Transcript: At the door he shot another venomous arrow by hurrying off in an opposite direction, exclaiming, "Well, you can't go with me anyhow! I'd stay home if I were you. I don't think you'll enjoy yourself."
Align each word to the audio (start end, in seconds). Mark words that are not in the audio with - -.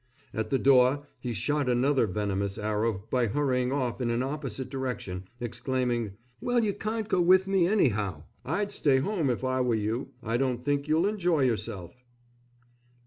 At 0.33 0.49
the 0.49 0.57
door 0.57 1.05
he 1.19 1.31
shot 1.31 1.69
another 1.69 2.07
venomous 2.07 2.57
arrow 2.57 3.03
by 3.11 3.27
hurrying 3.27 3.71
off 3.71 4.01
in 4.01 4.09
an 4.09 4.23
opposite 4.23 4.67
direction, 4.67 5.25
exclaiming, 5.39 6.13
"Well, 6.39 6.63
you 6.63 6.73
can't 6.73 7.07
go 7.07 7.21
with 7.21 7.45
me 7.45 7.67
anyhow! 7.67 8.23
I'd 8.43 8.71
stay 8.71 8.97
home 8.97 9.29
if 9.29 9.43
I 9.43 9.61
were 9.61 9.75
you. 9.75 10.09
I 10.23 10.37
don't 10.37 10.65
think 10.65 10.87
you'll 10.87 11.05
enjoy 11.05 11.41
yourself." 11.41 11.93